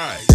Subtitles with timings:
[0.00, 0.29] Right.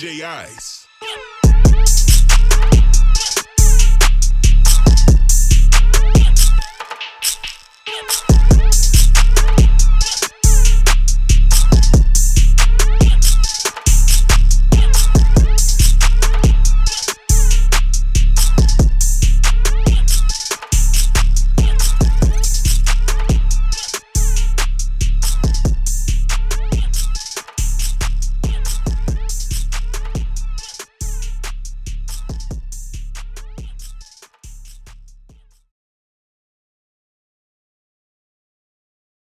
[0.00, 0.89] DJ Ice.